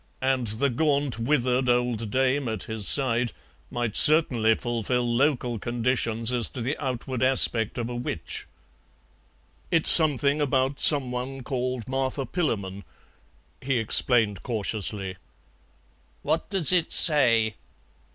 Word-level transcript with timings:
And 0.23 0.47
the 0.47 0.71
gaunt, 0.71 1.19
withered 1.19 1.69
old 1.69 2.09
dame 2.09 2.47
at 2.47 2.63
his 2.63 2.87
side 2.87 3.31
might 3.69 3.95
certainly 3.95 4.55
fulfil 4.55 5.15
local 5.15 5.59
conditions 5.59 6.31
as 6.31 6.47
to 6.47 6.61
the 6.61 6.75
outward 6.83 7.21
aspect 7.21 7.77
of 7.77 7.87
a 7.87 7.95
witch. 7.95 8.47
"It's 9.69 9.91
something 9.91 10.41
about 10.41 10.79
some 10.79 11.11
one 11.11 11.43
called 11.43 11.87
Martha 11.87 12.25
Pillamon," 12.25 12.83
he 13.61 13.77
explained 13.77 14.41
cautiously. 14.41 15.17
"What 16.23 16.49
does 16.49 16.71
it 16.71 16.91
say?" 16.91 17.53